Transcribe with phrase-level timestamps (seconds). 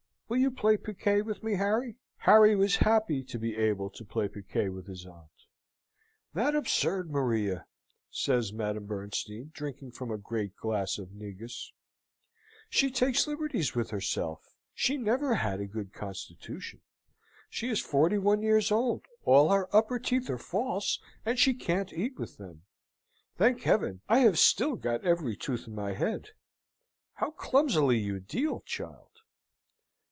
[0.31, 4.29] Will you play piquet with me, Harry?" Harry was happy to be able to play
[4.29, 5.27] piquet with his aunt.
[6.33, 7.65] "That absurd Maria!"
[8.09, 11.73] says Madame Bernstein, drinking from a great glass of negus,
[12.69, 14.55] "she takes liberties with herself.
[14.73, 16.79] She never had a good constitution.
[17.49, 19.07] She is forty one years old.
[19.25, 22.63] All her upper teeth are false, and she can't eat with them.
[23.35, 26.29] Thank Heaven, I have still got every tooth in my head.
[27.15, 29.09] How clumsily you deal, child!"